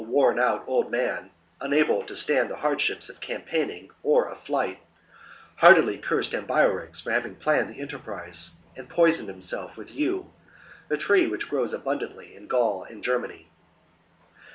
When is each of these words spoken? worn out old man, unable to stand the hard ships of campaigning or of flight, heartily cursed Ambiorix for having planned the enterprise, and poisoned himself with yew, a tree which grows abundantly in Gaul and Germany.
worn 0.07 0.39
out 0.39 0.63
old 0.65 0.89
man, 0.89 1.29
unable 1.61 2.01
to 2.01 2.15
stand 2.15 2.49
the 2.49 2.55
hard 2.55 2.81
ships 2.81 3.07
of 3.07 3.19
campaigning 3.21 3.91
or 4.01 4.27
of 4.27 4.39
flight, 4.39 4.79
heartily 5.57 5.95
cursed 5.95 6.33
Ambiorix 6.33 6.99
for 6.99 7.11
having 7.11 7.35
planned 7.35 7.69
the 7.69 7.79
enterprise, 7.79 8.49
and 8.75 8.89
poisoned 8.89 9.29
himself 9.29 9.77
with 9.77 9.91
yew, 9.91 10.33
a 10.89 10.97
tree 10.97 11.27
which 11.27 11.47
grows 11.47 11.71
abundantly 11.71 12.35
in 12.35 12.47
Gaul 12.47 12.81
and 12.81 13.03
Germany. 13.03 13.47